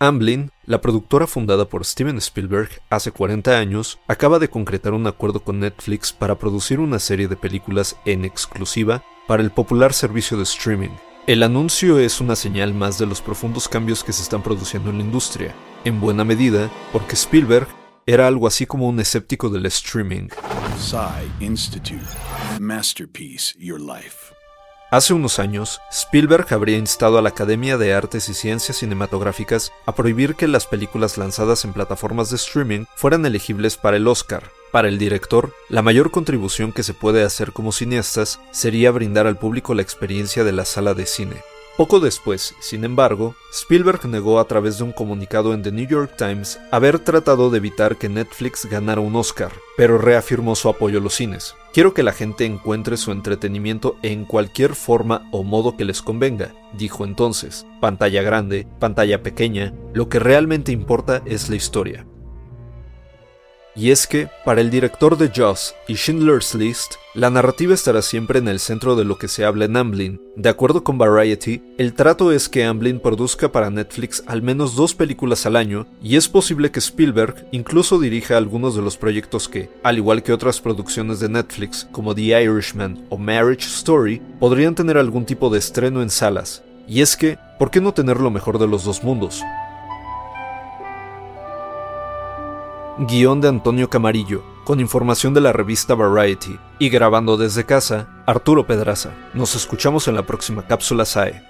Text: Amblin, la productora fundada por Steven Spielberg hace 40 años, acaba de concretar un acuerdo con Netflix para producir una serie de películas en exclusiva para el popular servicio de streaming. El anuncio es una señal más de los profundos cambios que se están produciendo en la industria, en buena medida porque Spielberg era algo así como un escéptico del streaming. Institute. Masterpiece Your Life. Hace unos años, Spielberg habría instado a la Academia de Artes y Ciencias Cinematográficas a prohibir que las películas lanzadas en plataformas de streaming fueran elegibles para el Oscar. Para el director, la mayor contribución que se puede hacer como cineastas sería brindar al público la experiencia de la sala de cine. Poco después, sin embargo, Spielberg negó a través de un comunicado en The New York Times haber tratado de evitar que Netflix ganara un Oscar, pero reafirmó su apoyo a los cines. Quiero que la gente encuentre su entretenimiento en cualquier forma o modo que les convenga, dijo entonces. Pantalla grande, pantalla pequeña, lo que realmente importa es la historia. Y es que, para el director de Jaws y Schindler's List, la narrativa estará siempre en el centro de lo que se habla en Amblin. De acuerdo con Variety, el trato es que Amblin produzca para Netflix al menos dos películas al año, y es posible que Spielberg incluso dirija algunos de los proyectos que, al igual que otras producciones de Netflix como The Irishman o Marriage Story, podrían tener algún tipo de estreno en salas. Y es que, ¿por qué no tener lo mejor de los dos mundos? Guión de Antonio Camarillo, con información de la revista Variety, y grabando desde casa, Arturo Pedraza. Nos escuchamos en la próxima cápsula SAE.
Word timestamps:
Amblin, 0.00 0.52
la 0.64 0.80
productora 0.80 1.26
fundada 1.26 1.68
por 1.68 1.84
Steven 1.84 2.18
Spielberg 2.18 2.70
hace 2.88 3.10
40 3.10 3.58
años, 3.58 3.98
acaba 4.06 4.38
de 4.38 4.48
concretar 4.48 4.92
un 4.92 5.08
acuerdo 5.08 5.40
con 5.40 5.58
Netflix 5.58 6.12
para 6.12 6.38
producir 6.38 6.78
una 6.78 7.00
serie 7.00 7.26
de 7.26 7.34
películas 7.34 7.96
en 8.04 8.24
exclusiva 8.24 9.02
para 9.26 9.42
el 9.42 9.50
popular 9.50 9.92
servicio 9.92 10.36
de 10.36 10.44
streaming. 10.44 10.90
El 11.26 11.42
anuncio 11.42 11.98
es 11.98 12.20
una 12.20 12.36
señal 12.36 12.74
más 12.74 12.98
de 12.98 13.06
los 13.06 13.20
profundos 13.20 13.68
cambios 13.68 14.04
que 14.04 14.12
se 14.12 14.22
están 14.22 14.42
produciendo 14.42 14.90
en 14.90 14.98
la 14.98 15.04
industria, 15.04 15.52
en 15.84 16.00
buena 16.00 16.24
medida 16.24 16.70
porque 16.92 17.14
Spielberg 17.14 17.66
era 18.06 18.28
algo 18.28 18.46
así 18.46 18.66
como 18.66 18.88
un 18.88 19.00
escéptico 19.00 19.50
del 19.50 19.66
streaming. 19.66 20.28
Institute. 21.40 22.06
Masterpiece 22.60 23.54
Your 23.58 23.80
Life. 23.80 24.37
Hace 24.90 25.12
unos 25.12 25.38
años, 25.38 25.82
Spielberg 25.92 26.46
habría 26.54 26.78
instado 26.78 27.18
a 27.18 27.22
la 27.22 27.28
Academia 27.28 27.76
de 27.76 27.92
Artes 27.92 28.30
y 28.30 28.34
Ciencias 28.34 28.78
Cinematográficas 28.78 29.70
a 29.84 29.94
prohibir 29.94 30.34
que 30.34 30.48
las 30.48 30.66
películas 30.66 31.18
lanzadas 31.18 31.66
en 31.66 31.74
plataformas 31.74 32.30
de 32.30 32.36
streaming 32.36 32.86
fueran 32.96 33.26
elegibles 33.26 33.76
para 33.76 33.98
el 33.98 34.08
Oscar. 34.08 34.44
Para 34.72 34.88
el 34.88 34.96
director, 34.96 35.52
la 35.68 35.82
mayor 35.82 36.10
contribución 36.10 36.72
que 36.72 36.82
se 36.82 36.94
puede 36.94 37.22
hacer 37.22 37.52
como 37.52 37.70
cineastas 37.70 38.40
sería 38.50 38.90
brindar 38.90 39.26
al 39.26 39.36
público 39.36 39.74
la 39.74 39.82
experiencia 39.82 40.42
de 40.42 40.52
la 40.52 40.64
sala 40.64 40.94
de 40.94 41.04
cine. 41.04 41.36
Poco 41.78 42.00
después, 42.00 42.56
sin 42.58 42.82
embargo, 42.82 43.36
Spielberg 43.52 44.04
negó 44.06 44.40
a 44.40 44.48
través 44.48 44.78
de 44.78 44.82
un 44.82 44.90
comunicado 44.90 45.54
en 45.54 45.62
The 45.62 45.70
New 45.70 45.86
York 45.86 46.14
Times 46.18 46.58
haber 46.72 46.98
tratado 46.98 47.50
de 47.50 47.58
evitar 47.58 47.96
que 47.96 48.08
Netflix 48.08 48.66
ganara 48.66 49.00
un 49.00 49.14
Oscar, 49.14 49.52
pero 49.76 49.96
reafirmó 49.96 50.56
su 50.56 50.68
apoyo 50.68 50.98
a 50.98 51.00
los 51.00 51.14
cines. 51.14 51.54
Quiero 51.72 51.94
que 51.94 52.02
la 52.02 52.10
gente 52.10 52.44
encuentre 52.44 52.96
su 52.96 53.12
entretenimiento 53.12 53.94
en 54.02 54.24
cualquier 54.24 54.74
forma 54.74 55.28
o 55.30 55.44
modo 55.44 55.76
que 55.76 55.84
les 55.84 56.02
convenga, 56.02 56.52
dijo 56.72 57.04
entonces. 57.04 57.64
Pantalla 57.80 58.22
grande, 58.22 58.66
pantalla 58.80 59.22
pequeña, 59.22 59.72
lo 59.94 60.08
que 60.08 60.18
realmente 60.18 60.72
importa 60.72 61.22
es 61.26 61.48
la 61.48 61.54
historia. 61.54 62.04
Y 63.78 63.92
es 63.92 64.08
que, 64.08 64.28
para 64.44 64.60
el 64.60 64.70
director 64.70 65.16
de 65.16 65.30
Jaws 65.32 65.72
y 65.86 65.94
Schindler's 65.94 66.52
List, 66.56 66.94
la 67.14 67.30
narrativa 67.30 67.74
estará 67.74 68.02
siempre 68.02 68.40
en 68.40 68.48
el 68.48 68.58
centro 68.58 68.96
de 68.96 69.04
lo 69.04 69.18
que 69.18 69.28
se 69.28 69.44
habla 69.44 69.66
en 69.66 69.76
Amblin. 69.76 70.20
De 70.34 70.48
acuerdo 70.48 70.82
con 70.82 70.98
Variety, 70.98 71.62
el 71.78 71.94
trato 71.94 72.32
es 72.32 72.48
que 72.48 72.64
Amblin 72.64 72.98
produzca 72.98 73.52
para 73.52 73.70
Netflix 73.70 74.24
al 74.26 74.42
menos 74.42 74.74
dos 74.74 74.96
películas 74.96 75.46
al 75.46 75.54
año, 75.54 75.86
y 76.02 76.16
es 76.16 76.28
posible 76.28 76.72
que 76.72 76.80
Spielberg 76.80 77.46
incluso 77.52 78.00
dirija 78.00 78.36
algunos 78.36 78.74
de 78.74 78.82
los 78.82 78.96
proyectos 78.96 79.48
que, 79.48 79.70
al 79.84 79.96
igual 79.96 80.24
que 80.24 80.32
otras 80.32 80.60
producciones 80.60 81.20
de 81.20 81.28
Netflix 81.28 81.86
como 81.92 82.16
The 82.16 82.42
Irishman 82.42 83.06
o 83.10 83.16
Marriage 83.16 83.66
Story, 83.66 84.20
podrían 84.40 84.74
tener 84.74 84.98
algún 84.98 85.24
tipo 85.24 85.50
de 85.50 85.60
estreno 85.60 86.02
en 86.02 86.10
salas. 86.10 86.64
Y 86.88 87.00
es 87.00 87.16
que, 87.16 87.38
¿por 87.60 87.70
qué 87.70 87.80
no 87.80 87.94
tener 87.94 88.18
lo 88.18 88.32
mejor 88.32 88.58
de 88.58 88.66
los 88.66 88.82
dos 88.82 89.04
mundos? 89.04 89.44
Guión 93.00 93.40
de 93.40 93.46
Antonio 93.46 93.88
Camarillo, 93.88 94.42
con 94.64 94.80
información 94.80 95.32
de 95.32 95.40
la 95.40 95.52
revista 95.52 95.94
Variety, 95.94 96.58
y 96.80 96.88
grabando 96.88 97.36
desde 97.36 97.64
casa, 97.64 98.08
Arturo 98.26 98.66
Pedraza. 98.66 99.10
Nos 99.34 99.54
escuchamos 99.54 100.08
en 100.08 100.16
la 100.16 100.26
próxima 100.26 100.66
cápsula 100.66 101.04
SAE. 101.04 101.40